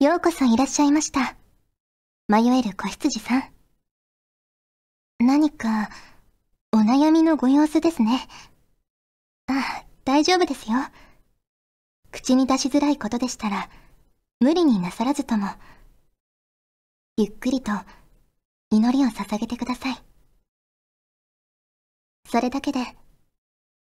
[0.00, 1.34] ようこそいらっしゃいました。
[2.28, 3.44] 迷える子羊さん。
[5.18, 5.90] 何か、
[6.72, 8.28] お悩みのご様子ですね。
[9.48, 10.78] あ、大丈夫ですよ。
[12.12, 13.68] 口に出しづらいことでしたら、
[14.38, 15.48] 無理になさらずとも、
[17.16, 17.72] ゆっくりと
[18.70, 19.96] 祈りを捧げてください。
[22.30, 22.78] それだけで、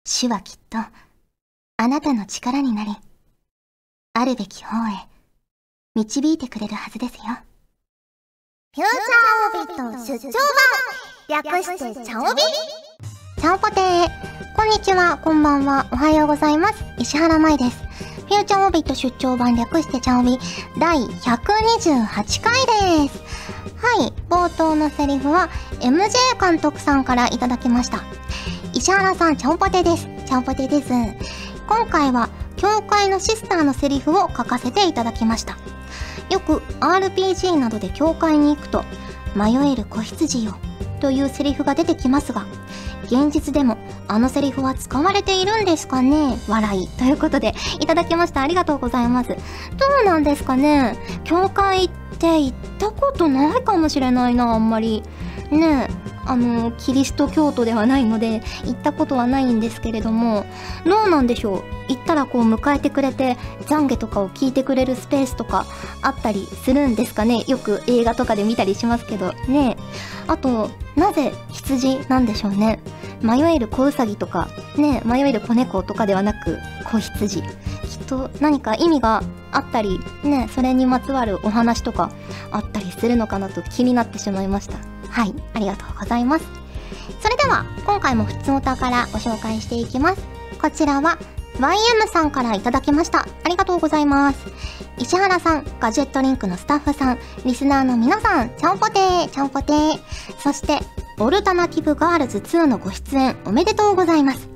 [0.06, 2.94] 主はきっと、あなたの力になり、
[4.12, 5.08] あるべき方へ、
[5.96, 7.22] 導いてくれるはずですよ。
[8.74, 10.32] フューチャーオビット出張
[11.28, 12.42] 版略してチャオビ
[13.40, 16.84] チャオポテーこんにちは、こんばんは、おはようございます。
[16.98, 17.76] 石原舞です。
[18.26, 20.36] フューチャーオビット出張版略してチャオビ
[20.80, 23.22] 第128回です。
[23.76, 28.02] はい、冒頭のセリフは MJ 監督さんからいただきました。
[28.72, 30.08] 石原さん、チャオポテです。
[30.26, 30.88] チャオポテです。
[31.68, 35.56] 今回は、教会のシスターのセリフを書かせていただきました。
[36.30, 38.84] よく RPG などで教会に行くと、
[39.34, 40.56] 迷える子羊よ、
[41.00, 42.46] というセリフが出てきますが、
[43.04, 43.76] 現実でも
[44.08, 46.88] あのセリフは使われているんですかね笑い。
[46.88, 48.42] ということで、いただきました。
[48.42, 49.30] ありがとうございます。
[49.30, 49.36] ど
[50.02, 55.02] うなんですかね教会って行ったことないかもしれないな、あんまり。
[55.50, 56.03] ねえ。
[56.26, 60.46] あの、キリスト教徒ではないので、行ったことはないんですけれども、
[60.84, 61.62] どうなんでしょう？
[61.88, 65.66] 行ったらこう迎えてくれて、懺悔とかを聞いてくれるスペースとか
[66.02, 67.44] あったりするんですかね？
[67.46, 69.76] よく映画とかで見たりしますけど、ね。
[70.26, 72.80] あと、なぜ羊なんでしょうね？
[73.20, 75.02] 迷える子ウサギとか、ね。
[75.04, 76.58] 迷える子猫とかではなく、
[76.90, 77.42] 子羊。
[77.42, 77.48] きっ
[78.06, 79.22] と何か意味が
[79.52, 80.48] あったり、ね。
[80.54, 82.10] それにまつわるお話とか
[82.50, 84.78] あったりするのかなと気になってしまいました。
[85.14, 86.44] はい、ありがとうございます。
[87.20, 90.20] それでは、今回も普通お宝ご紹介していきます。
[90.60, 91.18] こちらは、
[91.58, 93.20] YM さんからいただきました。
[93.20, 94.38] ありがとうございます。
[94.98, 100.00] 石原さん、ガジェットリンクのスタッフさん、リスナーの皆さん、ちゃんぽてー、ちゃんぽてー。
[100.40, 100.80] そして、
[101.20, 104.48] オルタナティブガールズ2のご出演おめでとうございます。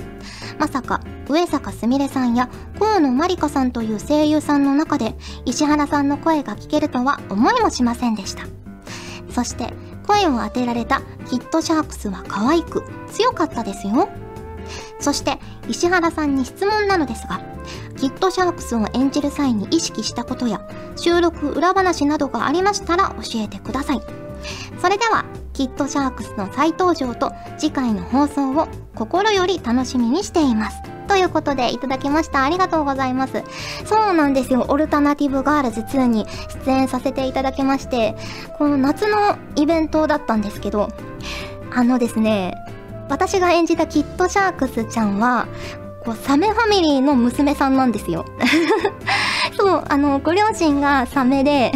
[0.59, 2.49] まさか、上坂すみれさんや
[2.81, 5.15] 河野まりかさんという声優さんの中で、
[5.45, 8.43] 石原さんの声が聞けるとは思いもしませんでした。
[9.31, 9.73] そして、
[10.09, 12.83] 声を当てられたキッドシャークスは可愛く
[13.13, 14.09] 強かったですよ。
[14.99, 15.39] そして
[15.69, 17.41] 石原さんに質問なのですが、
[17.97, 20.67] キッドシャークスを演じる際に意識したことや
[20.97, 24.01] 収録裏話などがありましたら教えてください。
[24.81, 30.98] それでは、キッドシャークスの再登場と次回の放送を心より楽しみにしています。
[31.09, 32.45] ということでいただきました。
[32.45, 33.43] ありがとうございます。
[33.87, 34.67] そうなんですよ。
[34.69, 36.27] オルタナティブガールズ2に
[36.65, 38.17] 出演させていただきまして、
[38.59, 40.89] この夏のイベントだったんですけど、
[41.75, 42.55] あのですね、
[43.09, 45.49] 私が演じたキッドシャークスちゃんは、
[46.05, 48.25] こう、サメファミリーの娘さんなんですよ。
[49.59, 51.73] そう、あの、ご両親がサメで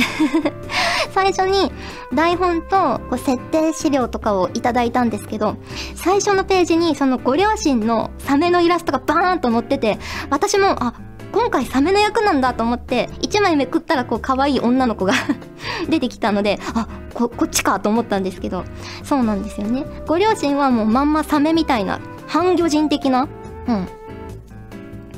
[1.12, 1.70] 最初に
[2.14, 5.56] 台本とこう設定資料とかをいただいたんですけど、
[5.94, 9.98] 最初のページにそのご両親のサメのイラストがバーンと載ってて、
[10.30, 10.94] 私も、あ、
[11.32, 15.14] 今回サメの役なんだと思って、1枚めくったらこう可愛い女の子が
[15.88, 18.64] 出てきたので、あ、こ、こっちかと思ったんですけど、
[19.02, 19.84] そうなんですよね。
[20.06, 23.28] ご両親はもうまんまサメみたいな、半魚人的な、
[23.66, 23.88] うん、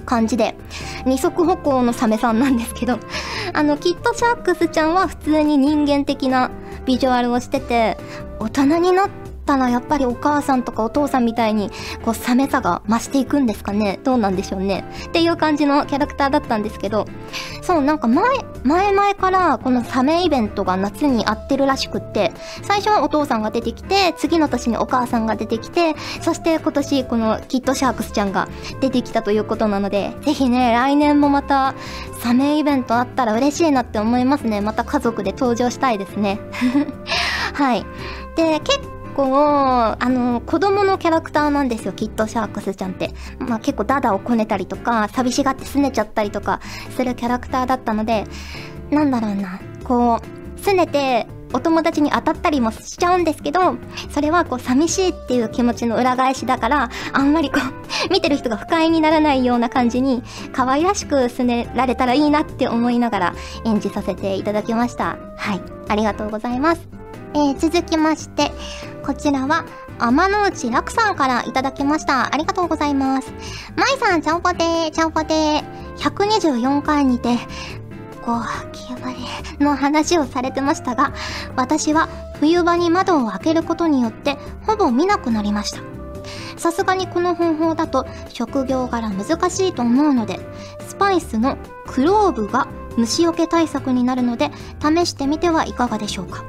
[0.06, 0.56] 感じで、
[1.04, 2.98] 二足歩行のサメさんなんですけど、
[3.54, 6.50] あの、キットシャークスちゃんは普通に人間的な
[6.84, 7.96] ビジュアルをしてて、
[8.40, 11.70] 大人になってたらやっぱりお母さんとかお父さんみたいに、
[12.04, 17.06] こう、サメさが増していくんですかねどうなんでしょうねっていう感じのキャラクターだったんですけど、
[17.62, 18.24] そう、なんか前、
[18.64, 28.48] 前々からこのサメイベントが夏に合ってるらしくって、最初はお父さんが出てきて、次の年にお母さんが出てきて、そして今年このキッドシャークスちゃんが
[28.80, 31.74] 出てきたということなので、ぜひね、来年もまた
[32.20, 34.60] サメイベントあったら嬉しいなって思いますね。
[34.60, 36.40] また家族で登場したいですね。
[37.54, 37.84] はい。
[38.36, 43.12] で、結構、あの、子供のキャラクターなんですよ、キッドシャークスちゃんって。
[43.38, 46.60] まあ結構ダダをこねたりとか、寂しがって拗ねちゃったりとか
[46.96, 48.24] するキャラクターだったので、
[48.90, 50.20] なんだろうな、こ
[50.56, 53.76] う、拗ねて、お友達に当たったりもしちゃうんですけど、
[54.10, 63.34] それはこう寂しいっていう気持ちの裏返しだから、あんまりこう、 見てる人が不快にならないような感じに、可愛らしく拗ねられたらいいなって思いながら
[63.64, 65.16] 演じさせていただきました。
[65.36, 65.60] はい。
[65.88, 66.93] ありがとうございます。
[67.34, 68.52] えー、続きまして、
[69.04, 69.64] こちらは、
[69.98, 72.32] 天の内楽さんからいただきました。
[72.32, 73.32] ありがとうございます。
[73.76, 75.64] まいさん、ちゃんぽてー、ちゃんぽてー。
[75.96, 77.36] 124回にて、
[78.24, 78.40] ゴ
[78.72, 81.12] キブリの話をされてましたが、
[81.56, 82.08] 私は
[82.40, 85.80] 冬場に窓を開けることによってほぼ見なくなりました。
[86.56, 90.40] さすがにこの方法だと職業柄難しいと思うので、
[90.86, 96.44] スパイスのクローブが虫除け対策になるので試してみてはいかがでしょうか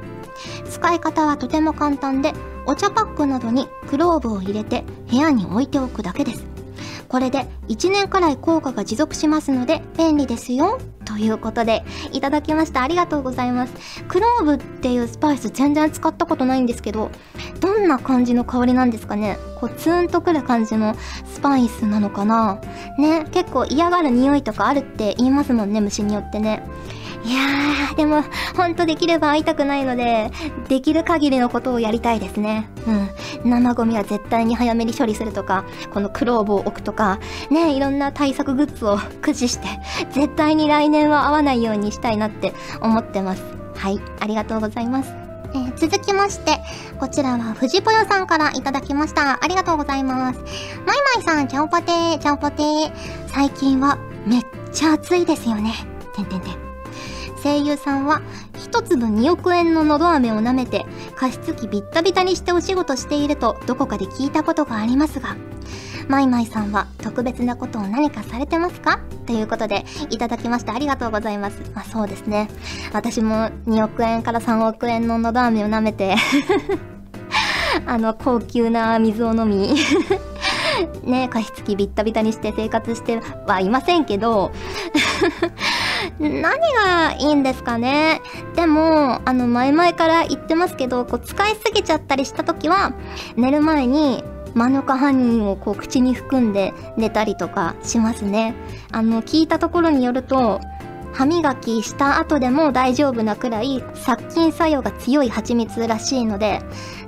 [0.76, 2.34] 使い方はとても簡単で
[2.66, 6.44] お茶パックなどにクローブを入れて部屋に置いておくだけです。
[7.08, 12.82] これで1年くらい効果が持続しますので便利ですよということでいただきました。
[12.82, 13.72] ありがとうございます。
[14.06, 17.10] クローブっていうスパイス全然使ったことないんですけど
[17.60, 19.38] どんな感じの香りなんですかね？
[19.58, 20.94] こうツーンとくる感じの
[21.24, 22.60] スパイスなのかな？
[22.98, 26.62] ね結構嫌がる匂いとかあるって言いますもんね虫によってね。
[27.26, 28.22] いやー、でも、
[28.56, 30.30] ほんとできれば会いたくないので、
[30.68, 32.68] できる限りのことをやりたいですね。
[32.86, 33.50] うん。
[33.50, 37.18] 生ゴミは絶対に早めに処理するとか、このクローブを置くとか、
[37.50, 39.66] ね、いろんな対策グッズを駆使して、
[40.12, 43.42] 絶対に来年は会わないようにしたいなって思ってます。
[43.74, 45.12] はい、ありがとうございます。
[45.52, 46.60] えー、続きまして、
[47.00, 49.42] こちらは藤ぽよさんからいただきました。
[49.42, 50.38] ありがとうございます。
[50.86, 52.92] まいまいさん、ちゃんぽてー、ちゃんぽてー。
[53.26, 55.72] 最近はめっちゃ暑いですよね。
[56.14, 56.65] てんてんてん。
[57.42, 58.22] 声優さんは
[58.56, 60.84] 一粒2億円ののど飴を舐めて
[61.14, 65.36] 加湿器ビッタビタにしてお仕事しているとどこかで聞いたことがありますが
[66.08, 69.00] マイマイさんは特別なことを何かされてますか？
[69.26, 71.60] ということでいただきましたありがとうございます。
[71.74, 72.48] まあそうですね。
[72.92, 76.14] 私も2億円から3億円ののど飴を舐めて
[77.86, 79.74] あの高級な水を飲み
[81.02, 84.52] ね加湿器ビッタビタにして生活してはいませんけど
[86.18, 88.22] 何がいいんですかね？
[88.54, 92.92] でも、あの、前々から言ってますけど、こう、使いすぎちゃったりした時は、
[93.36, 94.24] 寝る前に、
[94.54, 98.54] マヌカハニーをこう口に含んで寝たりとかしますね。
[98.90, 100.62] あの、聞いたところによると、
[101.12, 106.60] 歯磨きした後でも大丈夫なくらい殺菌作用が強い蜂蜜らしいので、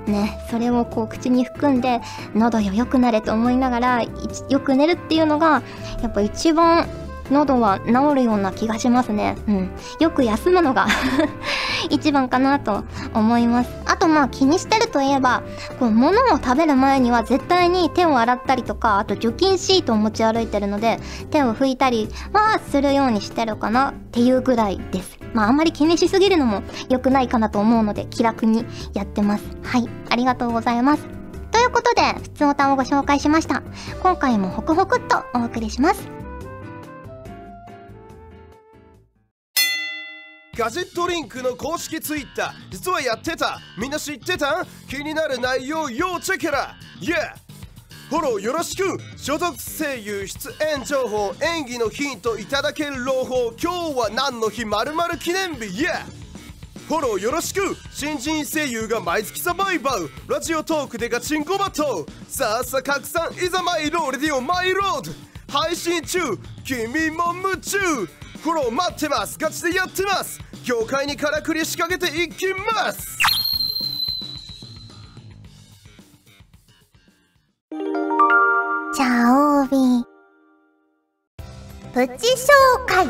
[0.07, 2.01] ね、それをこう口に含んで
[2.33, 4.09] 喉よ良くなれと思いながらよ
[4.61, 5.61] く寝るっていうのが
[6.01, 6.87] やっぱ一番
[7.31, 9.35] 喉は治るような気がしますね。
[9.47, 9.71] うん。
[9.99, 10.87] よく休むのが
[11.89, 12.83] 一番かなと
[13.13, 13.69] 思います。
[13.85, 15.43] あとまあ気にしてるといえば、
[15.79, 20.99] こう物を食べる前には絶対に手を洗ったりとか、あと除菌シートを持ち歩いてるので、
[21.31, 25.19] 手を拭いたりはするようにしてるかなっていうぐらいです。
[25.33, 29.43] まああんまり気にしすぎるのも良くないかなと思うので気楽にやってます。
[29.63, 29.87] はい。
[30.09, 31.19] ありがとうございます。
[31.51, 33.63] ということで、普通お歌をご紹介しました。
[34.01, 36.18] 今回もホクホクっとお送りします。
[40.59, 42.51] ガジェットリンクの公式ツイッター。
[42.69, 43.61] 実はやってた。
[43.77, 44.67] みんな知ってた？
[44.89, 47.33] 気になる内容要チェケラ Yeah!
[48.09, 48.99] フォローよろしく。
[49.15, 53.53] 所属声優出演情報演技のヒントいただける朗報。
[53.57, 54.65] 今日は何の日？
[54.65, 55.81] まる記念日。
[55.81, 56.03] Yeah!
[56.89, 57.77] フォローよろしく。
[57.93, 63.31] 新人声優が毎月サバイバルラジオトークでガチンコバトルさあさあ拡散。
[63.41, 65.11] いざマイローレディオマイロード。
[65.57, 66.19] 配信中。
[66.65, 67.77] 君も夢中。
[68.41, 69.37] フォロー待ってます。
[69.37, 70.39] ガチでやってます。
[70.63, 73.17] 業界にからくり仕掛けていきます。
[78.95, 80.05] チャオビ
[81.93, 83.07] プチ紹介。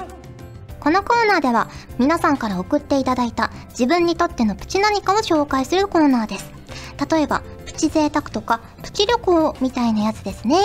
[0.79, 6.51] このコーナーでは皆さんから送っていただいた自分にとってのプチ何かを紹介するコーナーです。
[7.11, 10.55] 例えばプチ贅沢とかプチ旅行みたいなやつですね。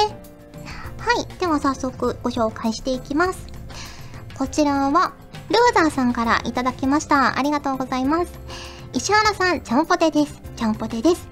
[0.99, 1.27] はい。
[1.39, 3.54] では早速ご紹介していきます。
[4.37, 5.13] こちらは
[5.49, 7.39] ルーザーさんからいただきました。
[7.39, 8.33] ありがとうございます。
[8.93, 10.43] 石原さん、ちゃんぽてです。
[10.57, 11.29] ちゃんぽてです。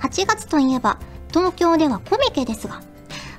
[0.00, 2.82] 8月といえば、東京ではコミケですが、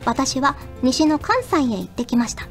[0.05, 2.47] 私は西の関西へ行ってきました。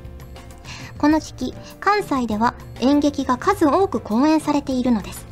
[0.98, 5.26] この時期、関西では演劇が数多く公演されているのです。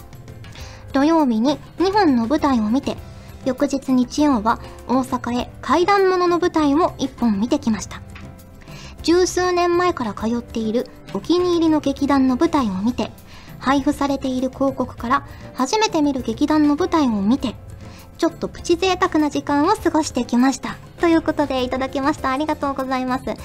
[0.94, 2.96] 土曜日に2本の舞台を見て、
[3.44, 8.00] 翌日日曜は大阪へ怪談物の舞台を1本見てきました。
[9.02, 13.10] 十数年前から通っているお気に入りの劇団の舞台を見て、
[13.58, 17.54] 配布されている広告から初めて見る劇団の舞台を見て、
[18.18, 20.76] ちょっとプチ贅沢な時間を過ごしてきました。
[21.00, 22.32] ということでいただきました。
[22.32, 23.26] ありがとうございます。
[23.26, 23.36] ね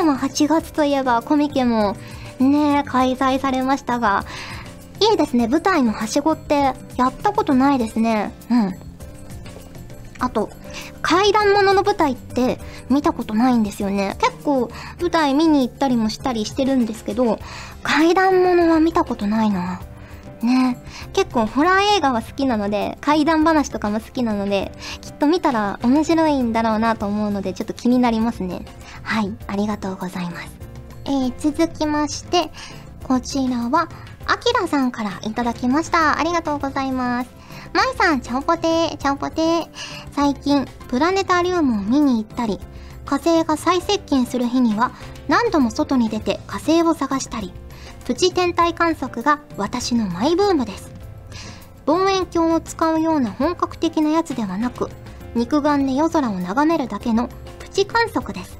[0.00, 1.96] え、まあ8月といえばコミケも
[2.38, 4.24] ねえ開催されましたが、
[5.00, 5.48] いいですね。
[5.48, 6.54] 舞台のはしごって
[6.96, 8.32] やったことないですね。
[8.50, 8.74] うん。
[10.18, 10.50] あと、
[11.02, 12.58] 怪談ものの舞台って
[12.88, 14.16] 見たことないんですよね。
[14.20, 17.38] 結構舞台見に行ったりもしたりしてるんですけど、
[17.82, 19.80] 怪談ものは見たことないな。
[20.42, 20.78] ね
[21.12, 28.64] 結構ホラー映画は好きなので、怪談話とかも好きなので、きっと見たら面白いんだろうなと思うので、ちょっと気になりますね。
[29.02, 30.50] はい、ありがとうございます。
[31.04, 32.50] えー、続きまして、
[33.04, 33.88] こちらは、
[34.26, 36.18] あきらさんからいただきました。
[36.18, 37.39] ありがとうございます。
[37.72, 39.68] まいさん、ちゃんぽてー、ちゃんぽてー。
[40.12, 42.58] 最近、プラネタリウムを見に行ったり、
[43.04, 44.92] 火星が再接近する日には
[45.28, 47.52] 何度も外に出て火星を探したり、
[48.10, 50.90] プチ天体観測が私のマイブームです
[51.86, 54.88] 望遠鏡を使うような本格的なやつではなく
[55.34, 57.28] 肉眼で夜空を眺めるだけの
[57.60, 58.58] プチ観測です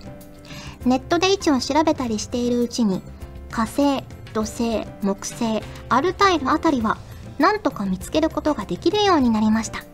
[0.86, 3.02] ネットで位置を調べたりしているうちに
[3.50, 6.96] 火星土星木星アルタイルあたりは
[7.40, 9.84] なんとか見つけることができるようになりました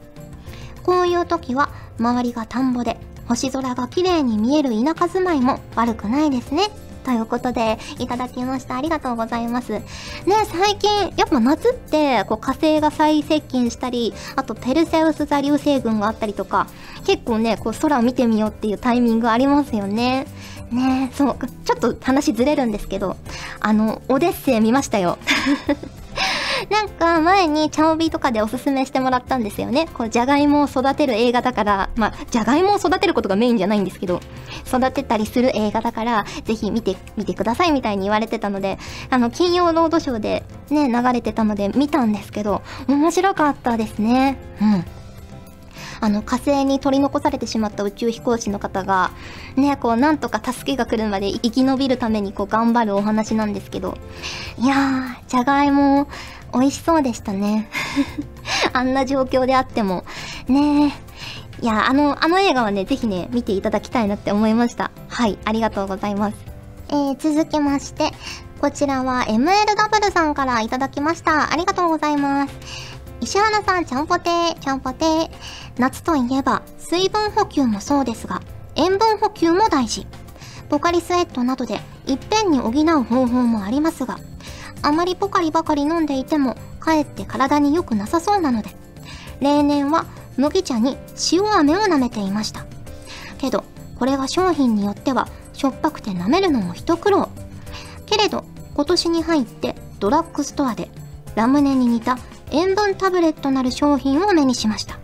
[0.83, 6.69] こういう時は周りが田んぼで星空が綺麗に見える田舎住まいも悪くないですね
[7.07, 8.77] ということで、いただきました。
[8.77, 9.75] ありがとうございます。
[9.75, 9.83] ね、
[10.51, 16.67] 最近、やっぱ夏って、こう火星が最接近したり、あとペルセウス座流星群があったりとか、
[17.07, 20.27] 結構ね、こう空を見てみようっていうタイミングありますよね。
[20.73, 23.17] ねそう、ちょっと話ずれるんですけど、
[23.61, 25.17] あの、オデッセイ見ましたよ。
[26.71, 29.89] なんか前にチャオビーとかでおすすめしてもらったんですよね。
[29.95, 34.21] こう、じゃがいもを育てる映画だから、まあ、じゃがいもを育てることがメインじゃないんですけど、
[34.67, 38.79] 育てたりする映画だから、ぜひ見てみてくださいみたいに言われてたので、
[39.11, 44.39] あの、金曜ロードショーでね、流れてたので見たんですけど、面白かったですね。
[44.61, 44.85] うん。
[46.01, 49.11] あの火星に取り残されてしまった宇宙飛行士の方が
[49.57, 53.97] ねこうなんとか助けが来るまで生き延びるためにこう頑張るお話なんですけど
[54.59, 56.09] いやーじゃがいも
[56.57, 57.69] 美味しそうでしたね。
[58.73, 60.05] あんな状況であっても。
[60.49, 60.95] ね
[61.61, 61.63] え。
[61.63, 64.91] いやあのあの映画はねぜひね見ていただきたいなって思いました。
[65.09, 66.37] はいありがとうございます。
[66.89, 68.13] えー、続きまして
[68.61, 71.53] こちらは MLW さんからいただきました。
[71.53, 72.55] ありがとうございます。
[73.21, 75.31] 石原さんちゃんぽてーちゃんぽてー。
[75.79, 78.41] 夏といえば水分補給もそうですが
[78.77, 80.07] 塩分補給も大事。
[80.69, 84.19] ポカリスエットなどでいっぺんに補う方法もありますが
[84.83, 88.71] あまりポカリばかり飲んでいてもかえって体に良くなさそうなので。
[89.41, 90.07] 例年は
[90.39, 90.97] 麦茶に
[91.33, 92.65] 塩飴を舐めていました。
[93.39, 93.65] けど
[93.99, 97.29] これは商品によってはしょっぱくて舐めるのも一苦労。
[98.07, 100.91] けれど今年に入ってドラッグストアで
[101.35, 102.19] ラムネに似た
[102.51, 104.99] 塩分タブレットなる商品を目にしました。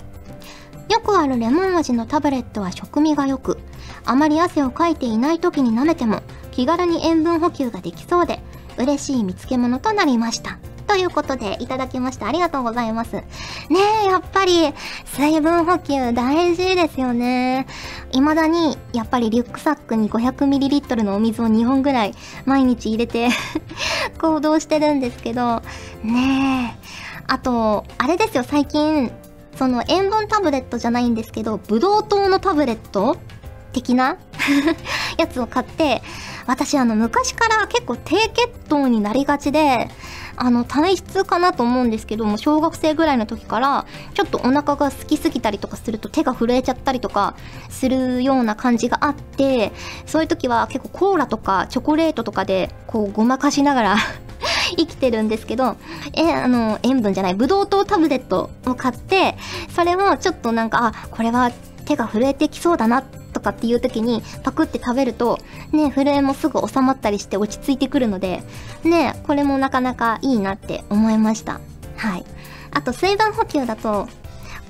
[0.89, 3.59] よくあるレモン味のタブレットは食味が良く、
[4.05, 8.41] あまり汗をかいていない時に舐めても気軽に塩分補給ができそうで、
[8.79, 10.59] 嬉しい見つけ物となりました。
[10.87, 12.27] ということで、いただきました。
[12.27, 13.13] ありがとうございます。
[13.15, 13.25] ね
[14.05, 14.75] え、やっぱり、
[15.07, 17.67] 水分補給大事ですよね。
[18.13, 22.15] 未だに、やっぱりリュックサックに 500ml のお水を2本ぐらい
[22.45, 23.31] 毎日入れて
[24.21, 25.63] 行動してるんですけど、
[26.03, 27.23] ねえ。
[27.27, 29.11] あと、あれですよ、最近、
[29.57, 33.17] その塩分タブレットじゃないんですけど、ブドウ糖のタブレット
[33.73, 34.19] 的な？
[35.23, 36.03] やつを買って、
[36.47, 39.89] 私あの昔から結構低血糖になりがちで、
[40.37, 47.37] あの体質かなと思うんですけども小学生ぐらいの時からちょっとお腹が空きすぎたりとかすると手が震えちゃったりとか
[47.69, 49.73] するような感じがあって
[50.07, 53.97] そういう時は結構コーラとかチョコレートとかでこうごまかしながら
[54.77, 55.77] 生きてるんですけど、
[56.15, 59.37] え、あの、塩分じゃない、ブドウ糖タブレットを買って、
[59.69, 61.53] それをちょっとなんか、あ、これは
[61.85, 65.39] 手が震えてきそうだなとかっていう時にパクって食べると、
[65.73, 68.43] ね、震えもすぐ収まったりして落ち着いてくるので、
[68.85, 71.61] ね、これもなかなかいいなって思いました。
[71.97, 72.25] はい。
[72.71, 74.09] あと水分補給だと、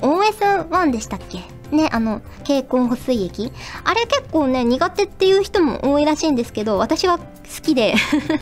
[0.01, 1.41] OS1 でしたっけ？
[1.75, 3.51] ね、あの、経口補水液。
[3.85, 7.25] あれ結構ね、苦手っていう人も多いらしいんですけど、私は好
[7.63, 7.95] きで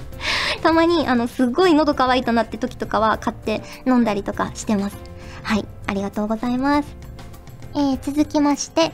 [0.63, 4.97] たまに、あの、すっごい喉乾いたなって時とかは買って飲んだりとかしてます。
[5.43, 6.89] はい、ありがとうございます。
[7.75, 8.91] えー、続きまして、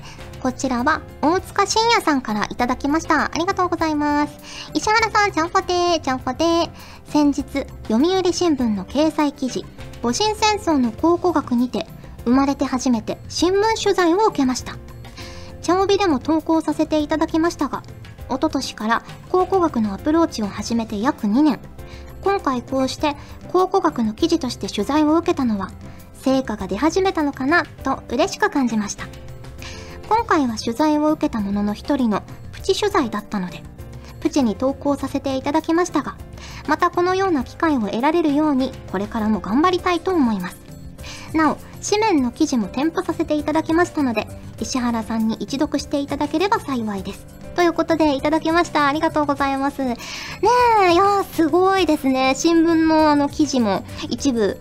[0.46, 3.24] こちらは、大塚信也さんからいただきました。
[3.24, 4.38] ありがとうございます。
[4.74, 6.70] 石原さん、ちゃんぽてー、ちゃんぽてー。
[7.06, 7.42] 先日、
[7.88, 9.64] 読売新聞の掲載記事、
[10.04, 11.88] 戊辰戦争の考古学にて、
[12.24, 14.76] 生まれて初めて新聞取材を受けました。
[15.62, 17.82] 茶帯でも投稿させていただきましたが、
[18.28, 21.58] 一昨年から考古学のアプローチを始めて約2年。
[22.22, 23.16] 今回こうして
[23.52, 25.72] 考古学の記事として取材を受けたのは、
[26.22, 29.06] 成果が出始めたのかなと嬉しく感じました。
[30.08, 32.22] 今回は取材を受けたものの一人の
[32.52, 33.62] プチ取材だったので、
[34.20, 36.16] プチに投稿させていただきましたが、
[36.68, 40.56] またこのような機会を得られるように、これからも頑張りたいと思います。
[41.34, 41.58] なお、
[41.88, 44.26] 紙面の記事も添付させていただきましたので、
[44.60, 47.26] 石原さんに一読していただければ幸いです。
[47.54, 48.86] ということで、いただきました。
[48.86, 49.84] ありがとうございます。
[49.84, 49.96] ね
[50.88, 52.34] え、いやすごいですね。
[52.36, 54.58] 新聞のあの記事も一部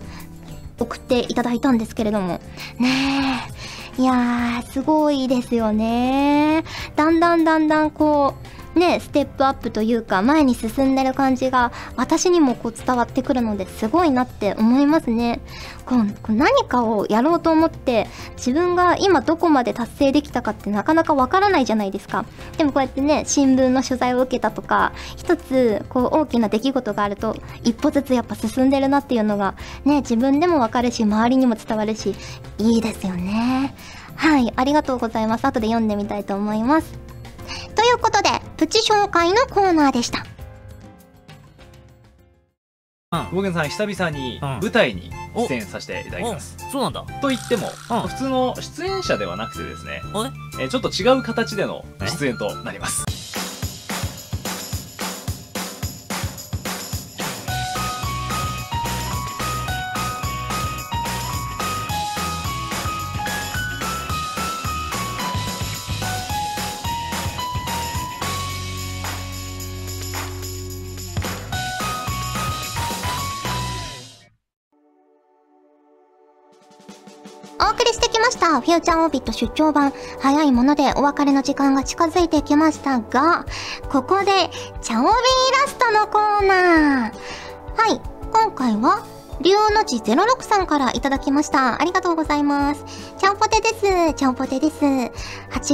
[0.78, 2.40] 送っていただいたんですけれども。
[2.78, 6.64] ねえ、いやー、すごいですよね。
[6.96, 15.40] だんだんだんだんこう、ね、ステップアップというか、前に進んでる感じが、私にもこう伝わってくるのですごいなって思いますね。
[15.86, 18.06] こう何かをやろうと思って、
[18.36, 22.26] 自分が今どこまで達成できたかってなかなかわからないじゃないですか。
[22.58, 29.54] でもこうやってね、新聞の取材を受けたとか、一つ、こう大きな出来事があると、一歩ずつやっぱ進んでるなっていうのが、
[29.86, 32.14] ね、自分でもわかるし、周りにも伝わるし、
[32.58, 33.74] いいですよね。
[34.16, 35.46] はい、ありがとうございます。
[35.46, 36.92] 後で読んでみたいと思います。
[37.74, 40.24] ということで、プチ紹介のコーナーでした。
[43.52, 47.04] さん久々に舞台に出演させていただきます、そうなんだ。
[47.20, 47.68] と言っても、
[48.06, 50.02] 普通の出演者ではなくてですね
[50.60, 53.15] えちょっと違う形での出演となります
[77.60, 83.46] お送りしてきましたフューチャーオービット出張版早いものでお別れの時間が近づいてきましたが
[83.90, 84.26] ここで
[84.82, 85.10] チャオビー
[85.62, 88.00] ラストのコーナーはい
[88.32, 89.06] 今回は
[89.40, 91.80] 竜の字06さんからいただきました。
[91.80, 93.14] ありがとうございます。
[93.18, 94.14] ちゃんぽてです。
[94.14, 94.76] ちゃんぽてです。
[94.76, 95.12] 8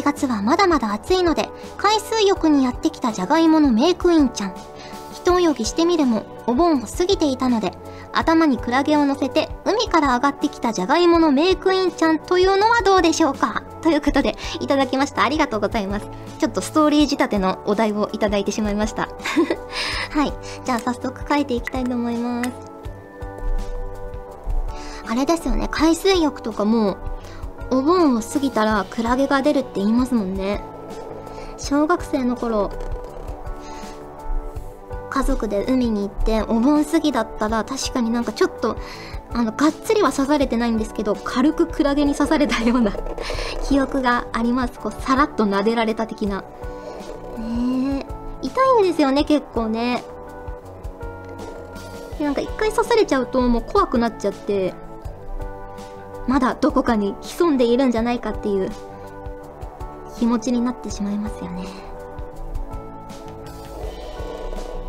[0.02, 4.54] 月はまだまだ暑いので、海水浴にやってきたじゃがいものメイクインちゃん。
[5.22, 7.70] 一泳ぎしてみるも、お盆を過ぎていたので、
[8.12, 13.62] 頭にクラゲを乗せて海から上がってきたじゃがいものメイクインちゃんというのはどうでしょうか？
[13.82, 15.22] ということでいただきました。
[15.22, 16.06] ありがとうございます。
[16.40, 19.08] ちょっとストーリー仕立てのお題をいただいてしまいました。
[20.10, 20.32] はい。
[20.64, 22.50] じゃあ早速書いていきたいと思います。
[25.08, 25.68] あれですよね。
[25.70, 26.96] 海水浴とかも
[27.70, 30.60] お盆を過ぎたらクラゲが出るって言いますもんね。
[31.58, 32.72] 小学生の頃
[35.12, 38.78] 家族で海に行ってお盆過ぎだったら確かになんかちょっと
[39.34, 42.92] あのがっつりは刺されてないんですけど軽くクラゲに刺されたような
[43.68, 44.80] 記憶があります。
[44.80, 46.44] こうさらっと撫でられた的な。
[47.38, 48.06] ね
[48.42, 48.46] え。
[48.46, 50.02] 痛いんですよね結構ね。
[52.18, 54.72] なんか一回刺されちゃうともう怖くなっちゃって
[56.26, 58.70] まだどこかに潜んでいるんじゃないかっていう
[60.18, 61.91] 気持ちになってしまいますよね。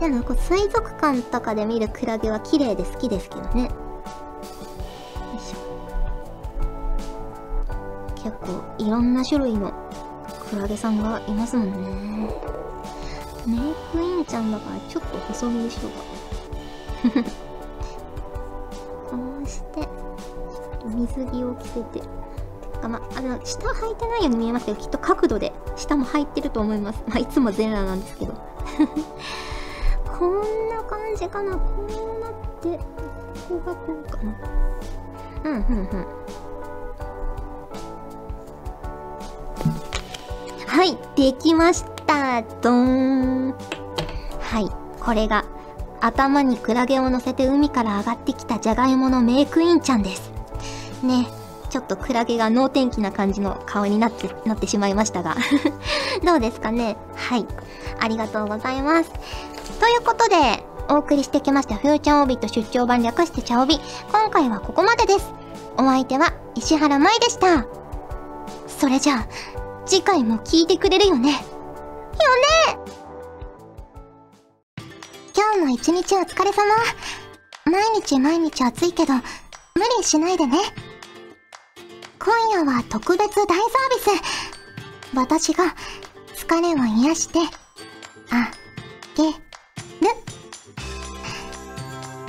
[0.04, 3.64] でもこう水族館とかで見るクラゲは綺麗で好きですけどね。
[3.64, 3.70] よ
[5.36, 5.60] いしょ。
[8.22, 9.72] 結構いろんな種類の
[10.50, 11.78] クラゲさんがいますもんね。
[13.46, 13.60] メイ
[13.94, 15.92] クインちゃんだからちょっと細身にしよう
[17.24, 17.30] か。
[19.10, 19.88] こうして
[20.86, 22.02] 水着を着せて。
[22.82, 27.02] かまあの下履いてないように見えますけどきっと角度で下も履いてると思います。
[27.08, 28.34] まあいつも全裸なんですけど。
[30.18, 31.58] こんな感じかな。
[31.58, 32.78] こうなって
[33.48, 34.36] ここがこうかな。
[35.46, 36.08] うんうんうん
[40.68, 42.42] はいできました。
[42.62, 43.56] ドーン。
[44.40, 45.46] はいこれが
[46.00, 50.32] 頭にクラゲを乗せて海から上がってきたじゃがいものメイクインちゃんです。
[51.02, 51.28] ね
[51.70, 55.36] ちょっとクラゲが能天気な感じの顔になってなってしまいましたが。
[56.24, 56.98] どうですかね。
[57.16, 57.48] はい。
[58.00, 59.12] ありがとうございます。
[59.84, 63.82] ということで、お送りしてきましたフューチャーオービット出張版略してチャオビ。
[64.14, 65.34] 今回はここまでです。
[65.78, 67.66] お相手は石原舞でした。
[68.66, 69.28] それじゃあ、
[69.86, 71.32] 次回も聞いてくれるよね。
[71.32, 71.42] よね
[75.36, 76.74] 今日も一日お疲れ様。
[77.66, 79.22] 毎日毎日暑いけど、無
[79.98, 80.60] 理しないでね。
[82.20, 83.58] 今夜は特別大サー
[84.16, 84.22] ビ
[85.12, 85.14] ス。
[85.14, 85.76] 私が
[86.38, 87.40] 疲れを癒して、
[88.32, 88.50] あ、
[89.18, 89.53] げ、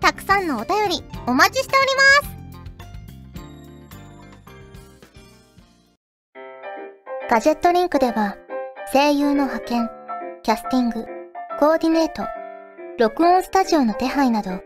[0.00, 2.34] たくさんのお便りお待ちしております
[7.30, 8.36] ガジェットリンクでは
[8.92, 9.90] 声優の派遣
[10.42, 11.06] キャスティング
[11.58, 12.24] コーディネート
[12.98, 14.62] 録音スタジオの手配など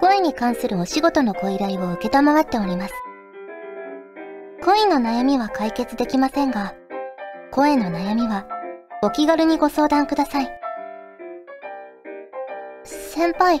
[0.00, 2.94] 声に関するお仕事のご依頼を承っております
[4.62, 6.74] 恋の悩みは解決できませんが
[7.50, 8.46] 声の悩みは
[9.04, 10.48] お気軽にご相談ください。
[12.84, 13.60] 先輩、